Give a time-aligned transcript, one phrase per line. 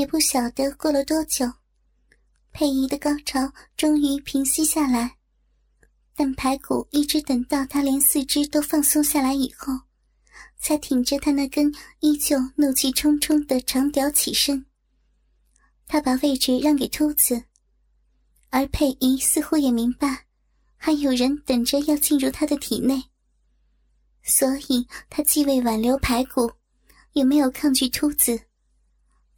[0.00, 1.44] 也不晓得过了多久，
[2.52, 5.18] 佩仪的高潮终于平息下来，
[6.16, 9.74] 但排骨一直等到他连四肢都放松下来以后，
[10.56, 14.64] 才挺着他那根依旧怒气冲冲的长屌起身。
[15.86, 17.44] 他把位置让给秃子，
[18.48, 20.24] 而佩仪似乎也明白，
[20.78, 23.04] 还有人等着要进入他的体内，
[24.22, 26.50] 所以他既未挽留排骨，
[27.12, 28.40] 也没有抗拒秃子。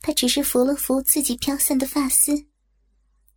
[0.03, 2.47] 他只是扶了扶自己飘散的发丝，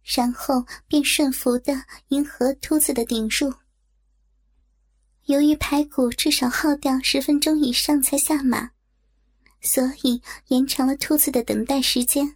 [0.03, 3.53] 然后便顺服的迎合秃子的顶入。
[5.25, 8.71] 由于排骨至少耗掉十分钟以上才下马，
[9.61, 12.35] 所以延长了秃子的等待时间。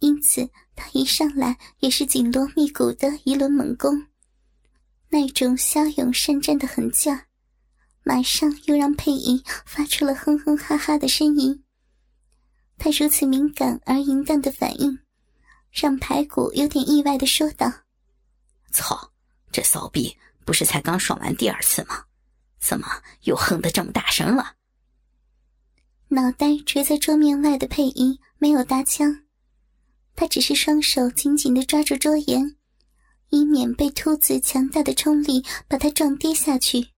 [0.00, 4.06] 因此，他一上来也是紧锣密鼓的一轮猛攻，
[5.08, 7.26] 那种骁勇善战的狠劲儿，
[8.04, 11.64] 马上又让佩仪发出了哼哼哈哈的呻吟。
[12.78, 14.98] 他如此敏感而淫荡的反应，
[15.72, 17.70] 让排骨有点意外的说道
[18.70, 19.12] ：“操，
[19.50, 22.04] 这骚逼不是才刚爽完第二次吗？
[22.60, 22.86] 怎么
[23.22, 24.54] 又哼得这么大声了？”
[26.10, 29.24] 脑袋垂在桌面外的佩仪没有搭腔，
[30.14, 32.56] 他只是双手紧紧的抓住桌沿，
[33.30, 36.88] 以免被秃子强大的冲力把他撞跌下去。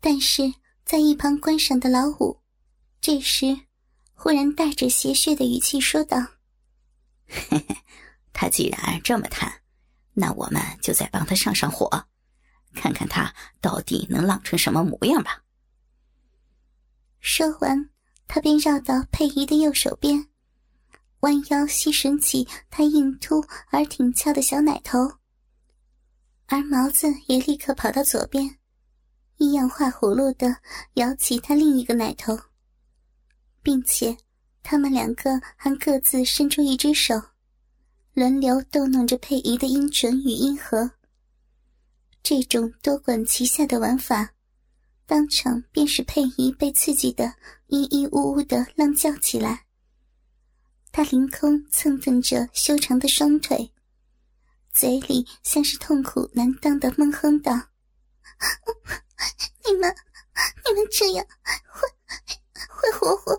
[0.00, 0.52] 但是
[0.84, 2.38] 在一旁观赏的老五，
[3.00, 3.58] 这时。
[4.22, 6.18] 忽然带着邪谑的语气说道
[7.26, 7.76] ：“嘿嘿，
[8.34, 9.50] 他既然这么贪，
[10.12, 11.88] 那我们就再帮他上上火，
[12.74, 15.42] 看看他到底能浪成什么模样吧。”
[17.20, 17.88] 说完，
[18.28, 20.26] 他便绕到佩仪的右手边，
[21.20, 24.98] 弯腰吸吮起她硬凸而挺翘的小奶头，
[26.44, 28.58] 而毛子也立刻跑到左边，
[29.38, 30.58] 一样画葫芦的
[30.96, 32.38] 摇起他另一个奶头。
[33.62, 34.16] 并且，
[34.62, 37.20] 他们两个还各自伸出一只手，
[38.14, 40.90] 轮流逗弄着佩仪的阴唇与阴核。
[42.22, 44.34] 这种多管齐下的玩法，
[45.06, 47.34] 当场便使佩仪被刺激的
[47.68, 49.66] 咿咿呜呜的浪叫起来。
[50.92, 53.72] 他凌空蹭蹬着修长的双腿，
[54.72, 57.52] 嘴里像是痛苦难当的闷哼道
[59.64, 59.94] ：“你们，
[60.66, 61.24] 你们这样
[61.68, 61.88] 会……”
[62.68, 63.36] 会活活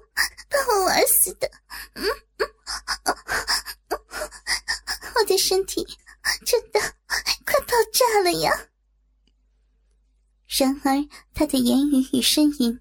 [0.50, 1.50] 把我玩死的！
[1.94, 2.04] 嗯
[2.38, 2.46] 嗯，
[5.16, 5.86] 我的身体
[6.46, 6.80] 真的
[7.46, 8.52] 快爆炸了呀！
[10.48, 12.80] 然而，他的言语与呻吟，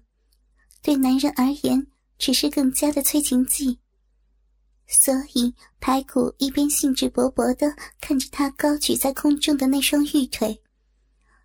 [0.81, 1.87] 对男人而言
[2.17, 3.79] 只是更加的催情剂。
[4.87, 10.61] 所以，排骨一边兴致勃勃的看着他高举在空中的那双玉腿，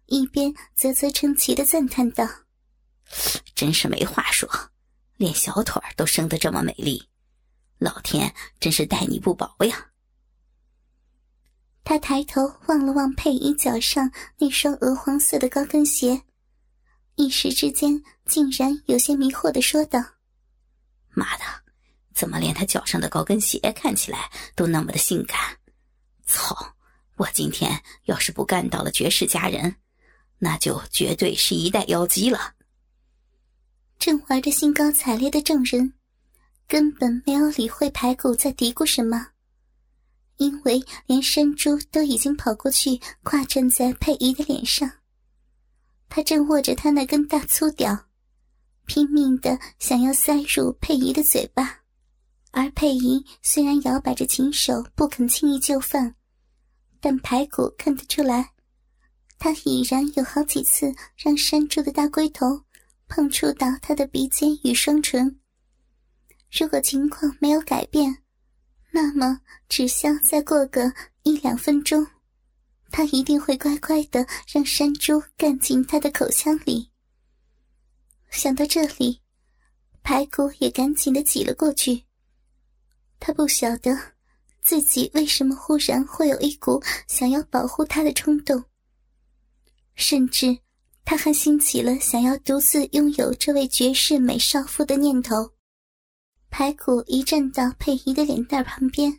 [0.07, 2.29] 一边啧啧称奇的赞叹道
[3.55, 4.49] ：“真是没话说。”
[5.17, 7.03] 连小腿儿都生得这么美丽，
[7.79, 9.87] 老天真是待你不薄呀！
[11.85, 16.23] 他抬头望了望佩仪脚上那双鹅黄色的高跟鞋，
[17.15, 20.03] 一时之间竟然有些迷惑的说道
[21.15, 21.45] ：“妈的，
[22.13, 25.39] 怎么连他脚上的高跟鞋看起来都那么的性感？
[26.27, 26.75] 操！
[27.17, 29.77] 我今天要是不干到了绝世佳人，
[30.39, 32.55] 那就绝对是一代妖姬了。”
[33.99, 35.95] 正玩着兴高采烈的众人，
[36.69, 39.29] 根本没有理会排骨在嘀咕什么，
[40.37, 44.91] 因为连山猪都已经跑过去，跨站在佩仪的脸上。
[46.09, 48.07] 他正握着他那根大粗屌，
[48.85, 51.81] 拼命的想要塞入佩仪的嘴巴，
[52.53, 56.15] 而佩仪虽然摇摆着琴手不肯轻易就范，
[57.01, 58.53] 但排骨看得出来，
[59.39, 62.66] 他已然有好几次让山猪的大龟头。
[63.09, 65.41] 碰触到他的鼻尖与双唇，
[66.51, 68.23] 如果情况没有改变，
[68.91, 72.07] 那么只需要再过个一两分钟，
[72.91, 76.91] 他一定会乖乖的让山猪干进他的口腔里。
[78.31, 79.21] 想到这里，
[80.03, 82.05] 排骨也赶紧的挤了过去。
[83.19, 83.97] 他不晓得
[84.61, 88.63] 自己为什么忽然会有一股想要保护他的冲动，
[89.95, 90.66] 甚至。
[91.09, 95.53] 他还兴起了想要独自拥有这位绝世美少妇的念头。
[96.51, 99.17] 排骨一站到佩仪的脸蛋旁边，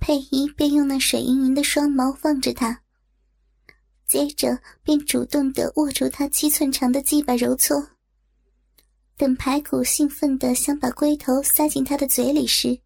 [0.00, 2.80] 佩仪便用那水盈盈的双眸望着他，
[4.06, 7.86] 接着便主动的握住他七寸长的鸡巴揉搓。
[9.18, 12.80] 等排骨兴奋的想把龟头塞进他的嘴里时，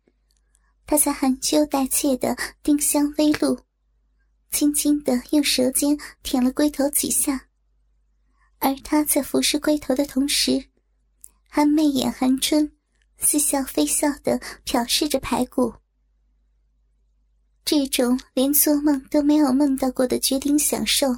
[0.85, 3.56] 他才含羞带怯的丁香微露，
[4.50, 7.47] 轻轻的用舌尖舔了龟头几下。
[8.64, 10.70] 而他在服侍龟头的同时，
[11.50, 12.72] 还媚眼含春，
[13.19, 15.75] 似笑非笑的瞟视着排骨。
[17.62, 21.14] 这种连做梦都没有梦到过的绝顶享受，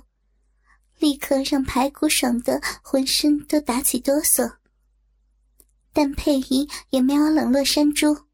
[0.98, 4.56] 立刻让排骨爽得浑身都打起哆嗦。
[5.92, 8.24] 但佩仪也没有冷落山猪，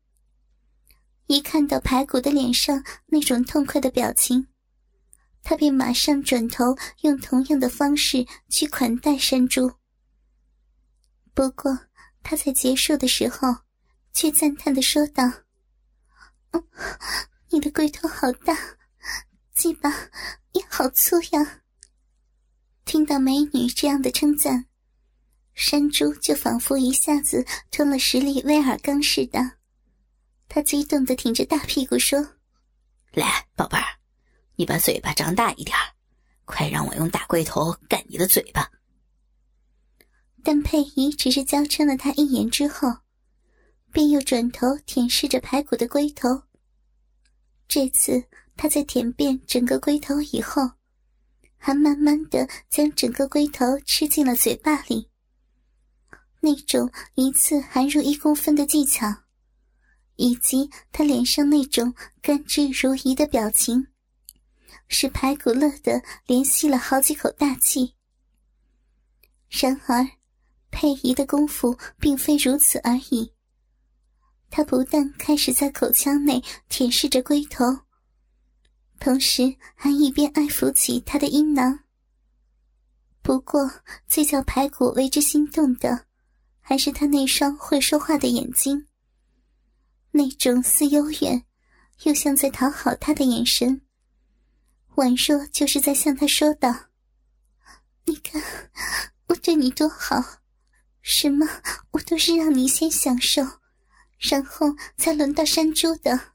[1.26, 4.48] 一看到排骨的脸上那种痛快的表情，
[5.42, 9.72] 他便马上转头用同样的方式去款待山猪。
[11.34, 11.78] 不过
[12.22, 13.48] 他在结束的时候，
[14.12, 15.24] 却赞叹的说道
[16.52, 16.64] ：“嗯。”
[17.54, 18.56] 你的龟头好大，
[19.54, 19.90] 鸡巴
[20.52, 21.60] 也好粗呀！
[22.86, 24.64] 听到美女这样的称赞，
[25.52, 29.58] 山猪就仿佛一下子吞了十粒威尔刚似的，
[30.48, 32.26] 他激动的挺着大屁股说
[33.12, 33.84] ：“来，宝贝儿，
[34.62, 35.76] 你把嘴巴张大一点，
[36.44, 38.70] 快让我用大龟头干你的嘴巴。”
[40.44, 42.88] 但佩仪只是娇嗔了他一眼之后，
[43.90, 46.44] 便又转头舔舐着排骨的龟头。
[47.66, 48.22] 这次
[48.56, 50.62] 他在舔遍整个龟头以后，
[51.56, 55.08] 还慢慢的将整个龟头吃进了嘴巴里。
[56.38, 59.12] 那种一次含入一公分的技巧，
[60.14, 63.88] 以及他脸上那种甘之如饴的表情，
[64.88, 67.94] 使排骨乐得连吸了好几口大气。
[69.48, 70.06] 然而，
[70.70, 73.32] 佩仪的功夫并非如此而已。
[74.48, 77.64] 他不但开始在口腔内舔舐着龟头，
[78.98, 81.80] 同时还一边爱抚起他的阴囊。
[83.20, 83.70] 不过，
[84.08, 86.06] 最叫排骨为之心动的，
[86.60, 88.86] 还是他那双会说话的眼睛。
[90.10, 91.44] 那种似幽怨，
[92.04, 93.81] 又像在讨好他的眼神，
[94.96, 96.86] 宛若就是在向他说道
[98.04, 98.42] ：“你看，
[99.28, 100.40] 我对你多好，
[101.00, 101.46] 什么
[101.92, 103.42] 我都是让你先享受。”
[104.18, 106.34] 然后才轮到山猪的，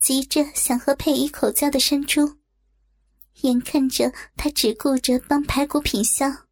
[0.00, 2.38] 急着想和佩仪口交的山猪，
[3.42, 6.48] 眼看着他只顾着帮排骨品香，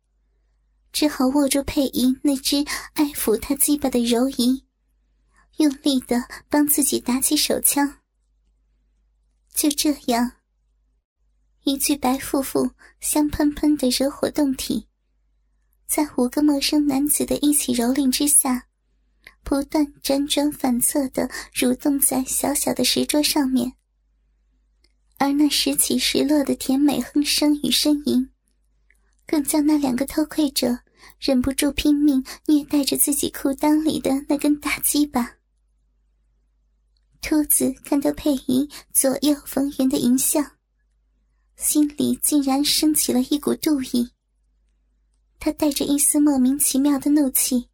[0.92, 4.64] 只好握住佩仪那只爱抚他鸡巴的柔仪，
[5.56, 8.01] 用力的帮自己打起手枪。
[9.54, 10.32] 就这样，
[11.64, 12.70] 一具白富妇
[13.00, 14.86] 香喷喷的惹火胴体，
[15.86, 18.66] 在五个陌生男子的一起蹂躏之下。
[19.44, 23.72] 不断辗转反侧的蠕动在小小的石桌上面，
[25.18, 28.30] 而那时起时落的甜美哼声与呻吟，
[29.26, 30.78] 更将那两个偷窥者
[31.18, 35.38] 忍不住拼命虐待着自己裤裆里的那根大鸡巴。
[37.22, 40.42] 兔子看到佩仪左右逢源的淫笑，
[41.56, 44.10] 心里竟然升起了一股妒意。
[45.38, 47.68] 他带着一丝莫名其妙的怒气。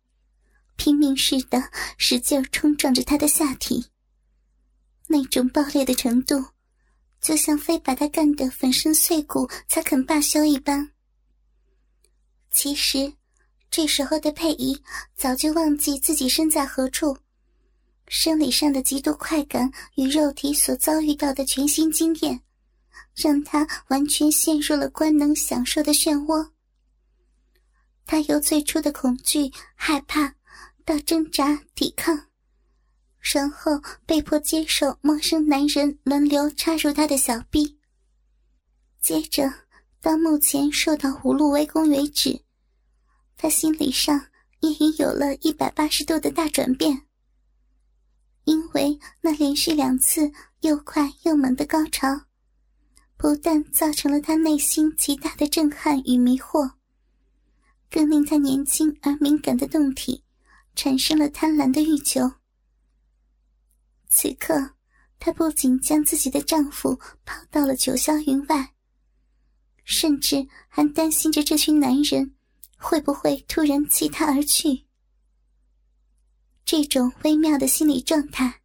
[0.76, 3.84] 拼命似的使劲冲撞着他的下体，
[5.08, 6.40] 那种爆裂的程度，
[7.20, 10.92] 就像非把他干得粉身碎骨才肯罢休一般。
[12.52, 13.12] 其实，
[13.68, 14.80] 这时候的佩仪
[15.16, 17.18] 早就忘记自己身在何处，
[18.08, 22.40] 生理上的极度快感与肉体所遭遇到的全新经验，
[23.14, 26.50] 让他完全陷入了官能享受的漩涡。
[28.04, 30.34] 他由最初的恐惧、害怕。
[30.84, 32.18] 到挣扎抵抗，
[33.20, 37.78] 然后被迫接受陌生男人轮流插入他的小臂，
[39.02, 39.52] 接着
[40.00, 42.40] 到目前受到无路围攻为止，
[43.36, 44.18] 他心理上
[44.60, 47.02] 也已有了一百八十度的大转变。
[48.48, 52.08] 因为那连续两次又快又猛的高潮，
[53.18, 56.72] 不但造成了他内心极大的震撼与迷惑，
[57.90, 60.24] 更令他年轻而敏感的胴体。
[60.74, 62.20] 产生了贪婪的欲求。
[64.08, 64.76] 此刻，
[65.18, 68.74] 她不仅将自己的丈夫抛到了九霄云外，
[69.82, 72.32] 甚至还担心着这群男人
[72.76, 74.87] 会不会突然弃她而去。
[76.70, 78.60] 这种微妙的心理状态，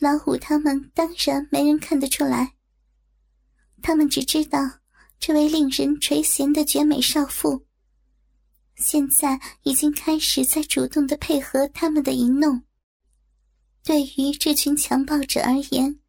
[0.00, 2.56] 老虎他们当然没人看得出来。
[3.80, 4.58] 他们只知道，
[5.20, 7.64] 这位令人垂涎的绝美少妇。
[8.74, 12.64] 现在已经开始在主动的配合他们的淫弄。
[13.84, 16.00] 对于这群强暴者而言，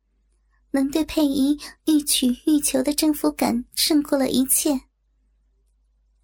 [0.71, 1.55] 能对佩仪
[1.85, 4.71] 欲取欲求的征服感胜过了一切。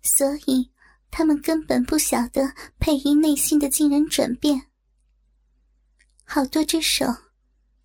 [0.02, 0.72] 所以，
[1.18, 4.64] 他们根本不晓得佩仪内心的惊人转变。
[6.26, 7.06] 好多只手，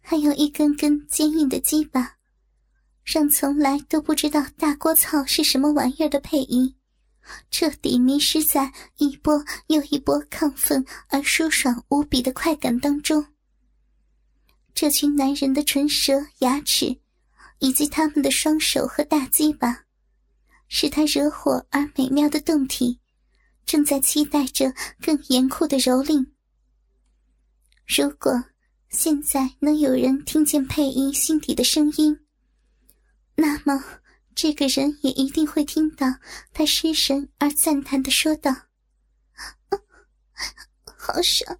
[0.00, 2.16] 还有一根根坚硬的鸡巴，
[3.04, 6.74] 让从来都不知道大锅操是什么玩意儿的佩仪。
[7.52, 13.24] 彻底迷失在一波又一波亢奋而舒爽无比的快感当中。
[14.74, 16.98] 这群男人的唇舌、牙齿，
[17.60, 19.84] 以及他们的双手和大鸡巴，
[20.66, 22.98] 使他惹火而美妙的动体，
[23.70, 26.26] 正在期待着更严酷的蹂躏。
[27.86, 28.32] 如果
[28.88, 32.18] 现在能有人听见佩仪心底的声音，
[33.36, 33.80] 那么。
[34.34, 36.06] 这个人也一定会听到
[36.52, 38.50] 他失神而赞叹的说道
[40.96, 41.58] ：“好爽，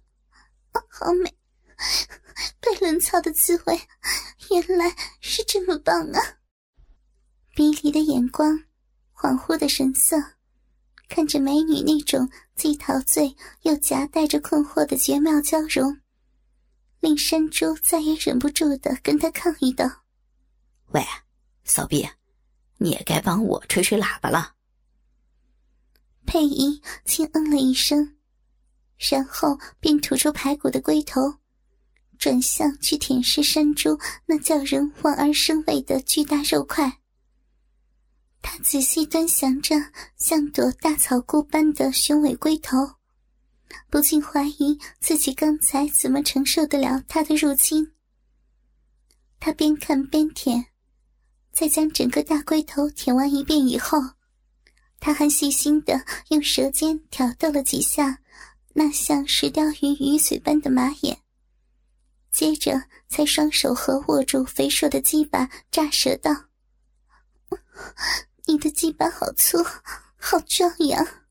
[0.89, 1.33] 好美，
[2.59, 3.79] 被轮操的滋味
[4.49, 6.19] 原来是这么棒啊！”
[7.55, 8.63] 迷离的眼光，
[9.13, 10.17] 恍惚的神色，
[11.13, 15.99] 看着美女那种既陶醉又夹带着困惑的绝妙交融，
[17.01, 19.85] 令山猪再也忍不住的跟他抗议道
[20.93, 21.05] ：“喂，
[21.65, 22.07] 骚逼！”
[22.79, 24.53] 你也该帮我吹吹喇叭了。
[26.25, 28.15] 佩仪轻嗯了一声，
[28.97, 31.33] 然后便吐出排骨的龟头，
[32.17, 37.00] 转向去舔舐山猪那叫人望而生畏的巨大肉块。
[38.41, 39.75] 他仔细端详着
[40.17, 42.95] 像朵大草菇般的雄伟龟头，
[43.89, 47.91] 不禁怀疑自己刚才怎么承受得了他的入侵。
[49.39, 50.67] 他边看边舔。
[51.51, 53.99] 在将整个大龟头舔完一遍以后，
[55.01, 58.19] 他还细心的用舌尖挑逗了几下
[58.73, 61.19] 那像石雕鱼鱼嘴般的马眼，
[62.31, 66.31] 接着才双手合握住肥硕的鸡巴，炸舌道
[68.51, 69.63] ：“你的鸡巴好粗，
[70.17, 71.23] 好壮呀！”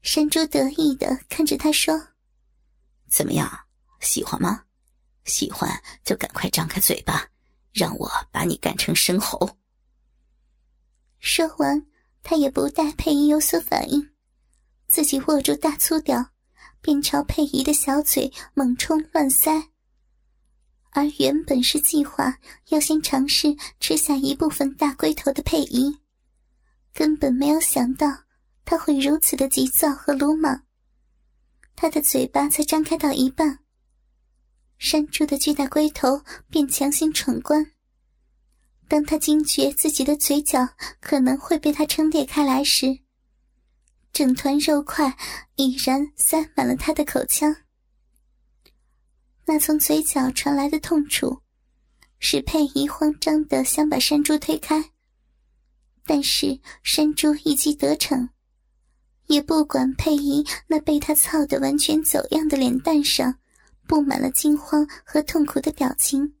[0.00, 2.08] 山猪得意的看着他说
[3.10, 3.66] ：“怎么样，
[4.00, 4.64] 喜欢吗？
[5.26, 5.70] 喜欢
[6.02, 7.28] 就赶快张开嘴巴。”
[7.72, 9.58] 让我把你干成生猴！
[11.20, 11.86] 说完，
[12.20, 14.10] 他也不待佩仪有所反应，
[14.88, 16.32] 自己握住大粗屌，
[16.80, 19.70] 便朝佩仪的小嘴猛冲乱塞。
[20.90, 22.36] 而原本是计划
[22.68, 25.98] 要先尝试吃下一部分大龟头的佩仪，
[26.92, 28.06] 根本没有想到
[28.64, 30.64] 他会如此的急躁和鲁莽。
[31.76, 33.60] 他的嘴巴才张开到一半。
[34.78, 37.72] 山猪的巨大龟头便强行闯关。
[38.88, 40.68] 当他惊觉自己的嘴角
[41.00, 42.98] 可能会被他撑裂开来时，
[44.12, 45.16] 整团肉块
[45.54, 47.54] 已然塞满了他的口腔。
[49.52, 51.40] 那从嘴角传来的痛楚，
[52.20, 54.92] 使佩仪慌张的想把山猪推开，
[56.04, 58.28] 但是山猪一击得逞，
[59.26, 63.40] 也不管佩仪那被他操得完全走样的脸蛋上。
[63.88, 66.32] 布满了惊慌和痛苦的表情，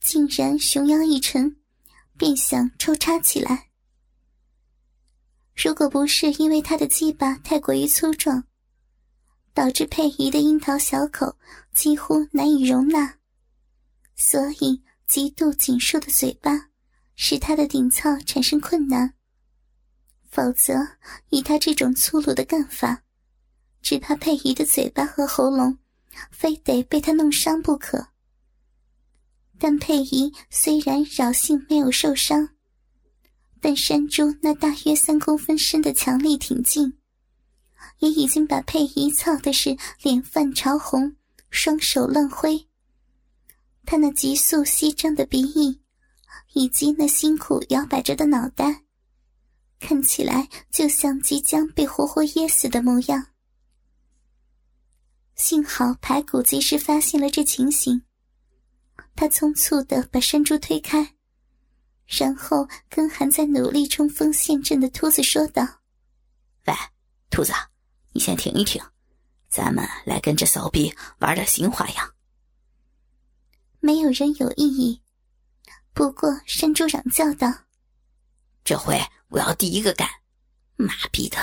[0.00, 1.58] 竟然熊腰一沉，
[2.18, 3.68] 便想抽插起来。
[5.54, 8.42] 如果不是因为他的鸡巴太过于粗壮，
[9.54, 11.34] 导致佩仪的樱桃小口
[11.72, 13.18] 几乎难以容纳，
[14.14, 16.68] 所以极度紧束的嘴巴
[17.14, 19.14] 使她的顶操产生困难。
[20.28, 20.74] 否则，
[21.30, 23.04] 以他这种粗鲁的干法，
[23.80, 25.78] 只怕佩仪的嘴巴和喉咙。
[26.30, 28.06] 非得被他弄伤不可。
[29.58, 32.50] 但佩仪虽然侥幸没有受伤，
[33.60, 36.96] 但山猪那大约三公分深的强力挺劲，
[37.98, 41.16] 也已经把佩仪操的是脸泛潮红，
[41.50, 42.68] 双手乱挥。
[43.86, 45.80] 他那急速吸张的鼻翼，
[46.54, 48.84] 以及那辛苦摇摆着的脑袋，
[49.78, 53.26] 看起来就像即将被活活噎死的模样。
[55.34, 58.00] 幸好排骨及时发现了这情形，
[59.16, 61.14] 他匆促的把山猪推开，
[62.06, 65.66] 然后跟还在努力冲锋陷阵的秃子说道
[66.66, 66.74] ：“喂，
[67.30, 67.52] 秃子，
[68.14, 68.82] 你先停一停，
[69.48, 72.14] 咱们来跟这骚逼玩点新花样。”
[73.80, 75.02] 没有人有异议，
[75.92, 77.52] 不过山猪嚷叫道
[78.64, 80.08] ：“这回我要第一个干！
[80.76, 81.36] 妈逼的，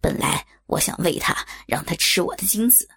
[0.00, 2.88] 本来我想喂他，让他吃我的精子。”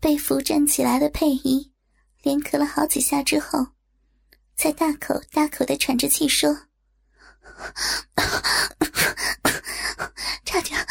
[0.00, 1.72] 被扶站起来的佩仪，
[2.22, 3.66] 连咳了好几下之后，
[4.56, 6.54] 才大口大口的喘着气说
[10.54, 10.86] ：“差点，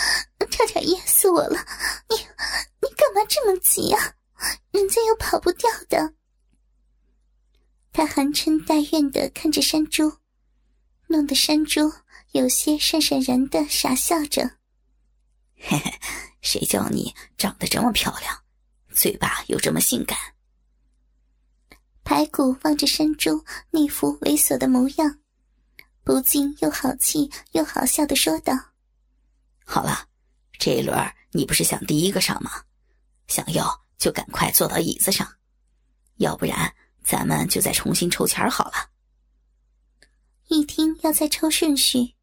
[0.51, 1.65] 差点噎死我了！
[2.09, 2.17] 你，
[2.81, 4.15] 你干嘛这么急呀？
[4.71, 6.15] 人家又跑不掉的。”
[7.93, 10.17] 他含嗔带怨的看着山猪，
[11.07, 11.93] 弄得山猪
[12.33, 14.43] 有些讪讪然的傻笑着
[15.55, 15.93] ：“嘿嘿，
[16.41, 18.43] 谁叫你长得这么漂亮？”
[18.93, 20.17] 嘴巴又这么性感，
[22.03, 25.19] 排骨望着山猪那副猥琐的模样，
[26.03, 28.53] 不禁又好气又好笑的说道
[29.65, 30.07] ：“好了，
[30.59, 30.97] 这一轮
[31.31, 32.63] 你不是想第一个上吗？
[33.27, 35.27] 想要就赶快坐到椅子上，
[36.17, 38.89] 要不然咱们就再重新抽签好了。”
[40.49, 42.15] 一听要再抽顺序，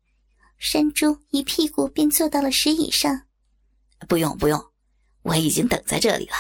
[0.59, 3.23] 山猪一屁股便坐到了石椅上。
[4.07, 4.73] 不用不用，
[5.23, 6.37] 我已经等在这里了。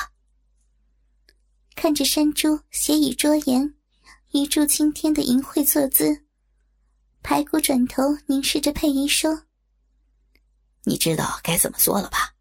[1.74, 3.74] 看着山猪斜倚桌沿，
[4.30, 6.26] 一柱擎天的淫秽坐姿。
[7.22, 9.44] 排骨转头凝视着佩仪说
[10.84, 12.34] ：“你知道该怎么做了吧？”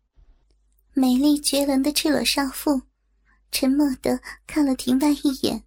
[0.94, 2.82] 美丽绝伦的赤裸少妇，
[3.52, 5.64] 沉默的看了庭外一眼。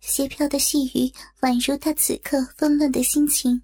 [0.00, 3.62] 斜飘的细雨宛如她此刻纷乱的心情。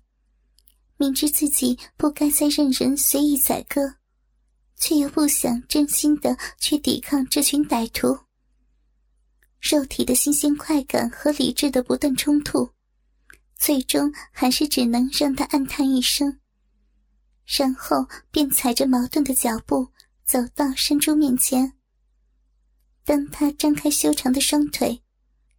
[0.97, 3.97] 明知自己不该再任人随意宰割，
[4.77, 8.19] 却又不想真心的去抵抗这群歹徒。
[9.61, 12.71] 肉体的新鲜快感和理智的不断冲突。
[13.57, 16.39] 最终还是只能让他暗叹一声，
[17.45, 19.89] 然后便踩着矛盾的脚步
[20.25, 21.75] 走到山猪面前。
[23.05, 25.03] 当他张开修长的双腿，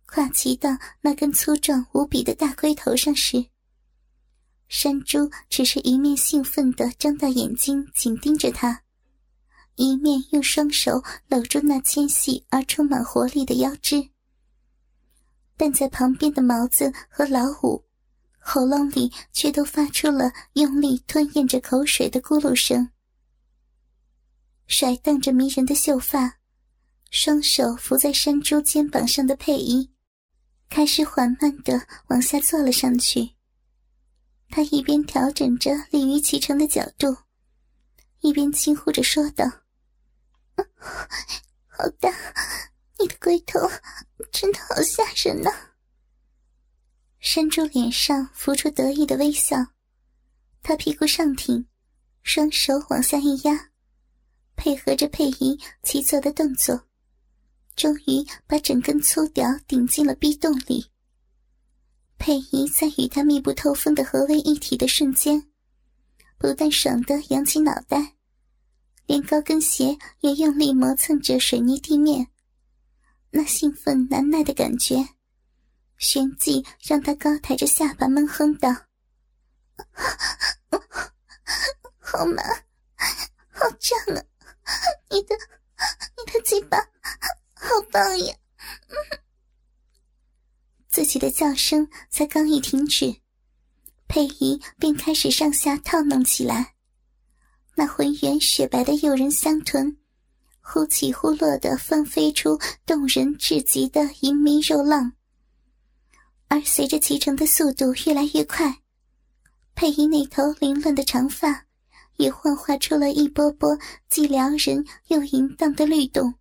[0.07, 0.69] 跨骑到
[1.01, 3.45] 那根粗壮无比的大龟头上时，
[4.67, 8.81] 山猪只是一面兴奋地张大眼睛紧盯着他，
[9.75, 14.09] 一面用双手搂住那纤细而充满活力的腰肢。
[15.55, 17.85] 但在旁边的毛子和老五。
[18.47, 22.91] 喉咙里却都发出了用力吞咽着口水的咕噜声，
[24.67, 26.37] 甩荡着迷人的秀发，
[27.09, 29.91] 双手扶在山猪肩膀上的佩仪，
[30.69, 33.31] 开始缓慢的往下坐了上去。
[34.49, 37.17] 他一边调整着立于其成的角度，
[38.21, 39.43] 一边轻呼着说道
[41.67, 42.13] ：“好大，
[42.99, 43.59] 你的龟头
[44.31, 45.49] 真的好吓人呐！”
[47.35, 49.57] 山猪脸上浮出得意的微笑，
[50.63, 51.65] 他屁股上挺，
[52.23, 53.71] 双手往下一压，
[54.55, 56.87] 配合着佩仪齐坐的动作，
[57.75, 60.85] 终于把整根粗屌顶进了壁洞里。
[62.17, 65.45] 佩仪在与他密不透风的合为一体的瞬间，
[66.37, 68.15] 不但爽得扬起脑袋，
[69.07, 72.29] 连高跟鞋也用力磨蹭着水泥地面，
[73.29, 75.05] 那兴奋难耐的感觉。
[75.97, 78.69] 旋即让他高抬着下巴闷哼道
[81.99, 82.45] ：“好满，
[83.49, 84.21] 好胀啊！
[85.09, 85.35] 你的，
[86.17, 86.77] 你的嘴巴
[87.53, 88.35] 好棒呀！”
[90.89, 93.21] 自己的叫声才刚一停止，
[94.07, 96.75] 佩仪便开始上下套弄起来。
[97.75, 99.97] 那浑圆雪白的诱人香臀，
[100.61, 105.11] 忽起忽落的放飞出动人至极的淫迷肉浪。
[106.47, 108.81] 而随着骑乘的速度越来越快，
[109.73, 111.65] 佩仪那头凌乱的长发
[112.17, 113.77] 也幻化出了一波波
[114.09, 116.33] 既撩人又淫荡的律动。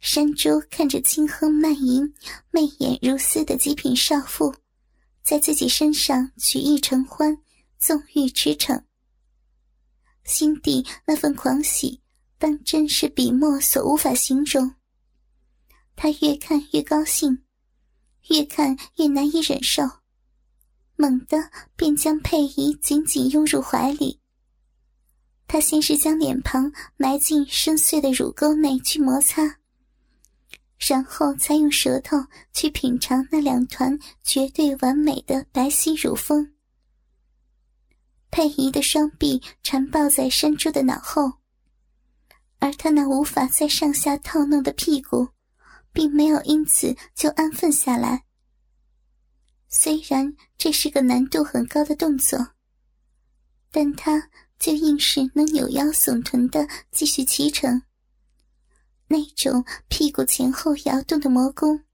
[0.00, 2.12] 山猪看着轻哼慢吟、
[2.50, 4.54] 媚眼如丝的极品少妇，
[5.22, 7.38] 在自己身上取意成欢、
[7.78, 8.82] 纵欲驰骋，
[10.24, 12.00] 心底那份狂喜，
[12.38, 14.74] 当真是笔墨所无法形容。
[15.94, 17.41] 他越看越高兴。
[18.28, 19.82] 越看越难以忍受，
[20.96, 24.20] 猛地便将佩仪紧紧拥入怀里。
[25.48, 29.58] 他先是将脸庞埋进深邃的乳沟内去摩擦，
[30.78, 32.16] 然后才用舌头
[32.52, 36.54] 去品尝那两团绝对完美的白皙乳峰。
[38.30, 41.32] 佩仪的双臂缠抱在山猪的脑后，
[42.60, 45.28] 而他那无法再上下套弄的屁股。
[45.92, 48.24] 并没有因此就安分下来。
[49.68, 52.48] 虽然这是个难度很高的动作，
[53.70, 57.82] 但他就硬是能扭腰耸臀的继续骑乘。
[59.08, 61.84] 那种屁股前后摇动的魔功，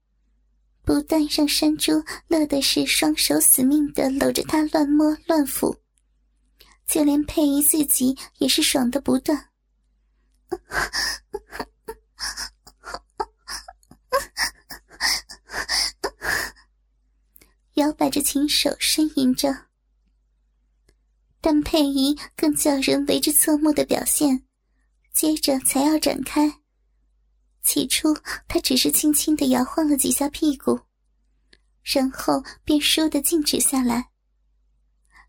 [0.83, 5.77] 不但让山猪乐的是双手死命的搂着他乱摸乱抚，
[6.87, 9.49] 就连佩仪自己也是爽的不断。
[17.75, 19.67] 摇摆着琴手呻吟着，
[21.39, 24.43] 但佩仪更叫人为之侧目的表现，
[25.13, 26.59] 接着才要展开。
[27.61, 28.15] 起初，
[28.47, 30.79] 他只是轻轻的摇晃了几下屁股，
[31.83, 34.09] 然后便倏地静止下来。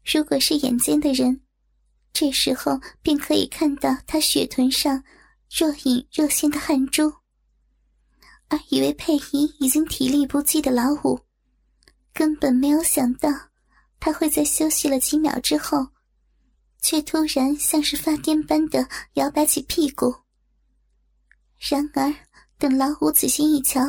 [0.05, 1.43] 如果是眼尖的人，
[2.13, 5.05] 这时候便可以看到他雪臀上
[5.51, 7.13] 若隐若现的汗珠，
[8.51, 11.19] 而以为佩仪已经体力不济的老五。
[12.13, 13.31] 根本没有想到，
[13.99, 15.87] 他会在休息了几秒之后，
[16.83, 20.15] 却突然像是发癫般的摇摆起屁股。
[21.59, 22.13] 然而，
[22.59, 23.81] 等老虎仔细一瞧，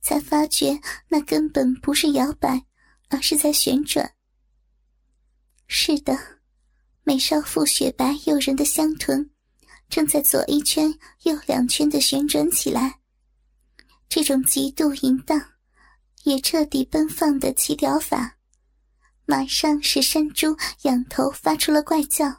[0.00, 2.64] 才发觉那根本不是摇摆，
[3.08, 4.14] 而是在旋转。
[5.66, 6.18] 是的，
[7.02, 9.30] 美少妇雪白诱人的香臀，
[9.88, 13.00] 正在左一圈、右两圈的旋转起来。
[14.14, 15.44] 这种极度淫荡、
[16.22, 18.36] 也彻底奔放的起屌法。
[19.26, 22.32] 马上使山猪仰头发出了怪叫，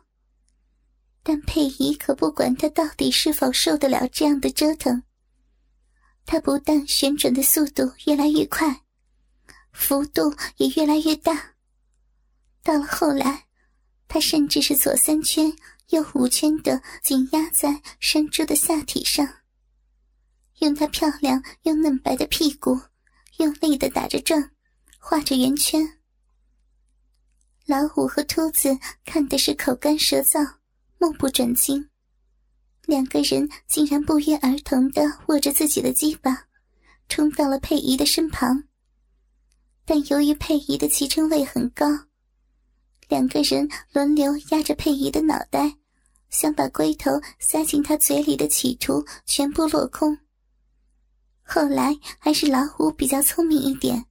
[1.22, 5.04] 但佩仪可不管他到底是否受得了这样的折腾。
[6.26, 8.84] 他不但旋转的速度越来越快，
[9.74, 11.56] 幅度也越来越大。
[12.64, 13.48] 到了后来，
[14.08, 15.54] 他甚至是左三圈、
[15.90, 19.28] 右五圈的紧压在山猪的下体上，
[20.60, 22.80] 用她漂亮又嫩白的屁股
[23.38, 24.52] 用力的打着转，
[25.00, 26.00] 画着圆圈。
[27.66, 30.58] 老虎和秃子看的是口干舌燥，
[30.98, 31.90] 目不转睛。
[32.86, 36.46] 两个人竟然不约而同的握着自己的鸡巴，
[37.10, 38.64] 冲到了佩仪的身旁。
[39.84, 41.88] 但由于佩仪的脐撑位很高，
[43.10, 45.76] 两个人轮流压着佩仪的脑袋，
[46.30, 50.18] 想把龟头塞进她嘴里的企图全部落空。
[51.48, 54.04] 后来还是老虎比较聪明一点。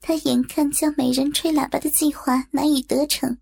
[0.00, 3.36] 他眼看叫美人吹喇叭的计划难以得逞，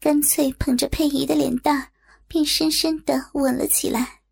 [0.00, 1.90] 干脆捧着佩仪的脸蛋，
[2.26, 4.23] 便深深的吻了起来。